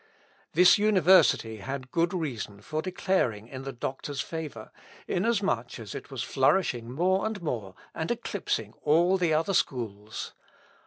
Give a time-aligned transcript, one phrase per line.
[0.53, 4.71] This university had good reason for declaring in the doctor's favour,
[5.07, 9.53] in as much as it was flourishing more and more, and eclipsing all the other
[9.53, 10.33] schools.